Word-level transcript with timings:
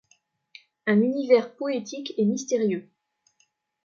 Un 0.87 1.01
univers 1.03 1.55
poétique 1.55 2.15
et 2.17 2.25
mystérieux. 2.25 2.89